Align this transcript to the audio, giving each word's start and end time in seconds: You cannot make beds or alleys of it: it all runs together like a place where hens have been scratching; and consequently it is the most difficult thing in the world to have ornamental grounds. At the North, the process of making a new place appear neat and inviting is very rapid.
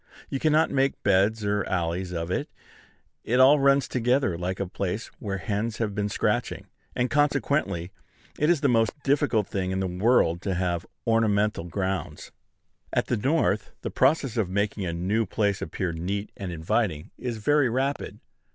You 0.31 0.39
cannot 0.39 0.71
make 0.71 1.03
beds 1.03 1.45
or 1.45 1.63
alleys 1.65 2.11
of 2.11 2.31
it: 2.31 2.49
it 3.23 3.39
all 3.39 3.59
runs 3.59 3.87
together 3.87 4.35
like 4.35 4.59
a 4.59 4.65
place 4.65 5.09
where 5.19 5.37
hens 5.37 5.77
have 5.77 5.93
been 5.93 6.09
scratching; 6.09 6.65
and 6.95 7.07
consequently 7.11 7.91
it 8.39 8.49
is 8.49 8.61
the 8.61 8.67
most 8.67 8.95
difficult 9.03 9.45
thing 9.47 9.69
in 9.69 9.79
the 9.79 9.85
world 9.85 10.41
to 10.41 10.55
have 10.55 10.87
ornamental 11.05 11.65
grounds. 11.65 12.31
At 12.91 13.05
the 13.05 13.17
North, 13.17 13.73
the 13.81 13.91
process 13.91 14.37
of 14.37 14.49
making 14.49 14.87
a 14.87 14.91
new 14.93 15.27
place 15.27 15.61
appear 15.61 15.91
neat 15.91 16.31
and 16.35 16.51
inviting 16.51 17.11
is 17.19 17.37
very 17.37 17.69
rapid. 17.69 18.19